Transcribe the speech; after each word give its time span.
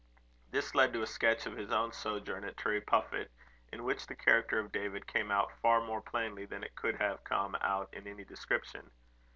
This 0.49 0.73
led 0.73 0.93
to 0.93 1.03
a 1.03 1.05
sketch 1.05 1.45
of 1.45 1.55
his 1.55 1.71
own 1.71 1.93
sojourn 1.93 2.43
at 2.43 2.55
Turriepuffit; 2.57 3.27
in 3.71 3.83
which 3.83 4.07
the 4.07 4.15
character 4.15 4.57
of 4.59 4.71
David 4.71 5.05
came 5.05 5.29
out 5.29 5.53
far 5.61 5.79
more 5.79 6.01
plainly 6.01 6.47
than 6.47 6.63
it 6.63 6.73
could 6.73 6.95
have 6.95 7.23
come 7.23 7.55
out 7.61 7.93
in 7.93 8.07
any 8.07 8.23
description. 8.23 8.89